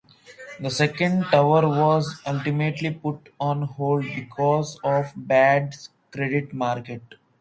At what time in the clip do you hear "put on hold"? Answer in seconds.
2.91-4.01